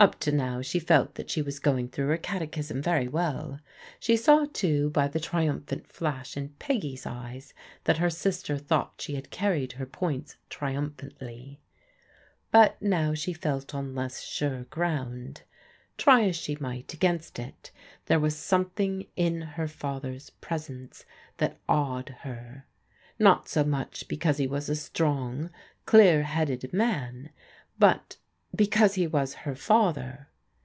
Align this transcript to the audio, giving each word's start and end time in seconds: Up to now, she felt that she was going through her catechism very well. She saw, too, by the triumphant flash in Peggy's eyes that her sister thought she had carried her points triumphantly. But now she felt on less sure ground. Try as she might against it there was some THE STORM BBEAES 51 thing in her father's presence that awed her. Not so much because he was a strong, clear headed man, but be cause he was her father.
Up 0.00 0.20
to 0.20 0.30
now, 0.30 0.62
she 0.62 0.78
felt 0.78 1.16
that 1.16 1.28
she 1.28 1.42
was 1.42 1.58
going 1.58 1.88
through 1.88 2.06
her 2.06 2.16
catechism 2.18 2.80
very 2.80 3.08
well. 3.08 3.58
She 3.98 4.16
saw, 4.16 4.44
too, 4.44 4.90
by 4.90 5.08
the 5.08 5.18
triumphant 5.18 5.88
flash 5.88 6.36
in 6.36 6.50
Peggy's 6.60 7.04
eyes 7.04 7.52
that 7.82 7.98
her 7.98 8.08
sister 8.08 8.56
thought 8.56 9.00
she 9.00 9.16
had 9.16 9.32
carried 9.32 9.72
her 9.72 9.86
points 9.86 10.36
triumphantly. 10.48 11.58
But 12.52 12.80
now 12.80 13.12
she 13.14 13.32
felt 13.32 13.74
on 13.74 13.96
less 13.96 14.20
sure 14.20 14.62
ground. 14.70 15.42
Try 15.96 16.26
as 16.28 16.36
she 16.36 16.56
might 16.60 16.94
against 16.94 17.40
it 17.40 17.72
there 18.06 18.20
was 18.20 18.36
some 18.36 18.70
THE 18.76 18.84
STORM 18.84 18.92
BBEAES 18.92 19.06
51 19.06 19.06
thing 19.16 19.34
in 19.36 19.40
her 19.54 19.66
father's 19.66 20.30
presence 20.30 21.04
that 21.38 21.58
awed 21.68 22.10
her. 22.20 22.66
Not 23.18 23.48
so 23.48 23.64
much 23.64 24.06
because 24.06 24.36
he 24.36 24.46
was 24.46 24.68
a 24.68 24.76
strong, 24.76 25.50
clear 25.86 26.22
headed 26.22 26.72
man, 26.72 27.30
but 27.80 28.18
be 28.56 28.66
cause 28.66 28.94
he 28.94 29.06
was 29.06 29.34
her 29.34 29.54
father. 29.54 30.26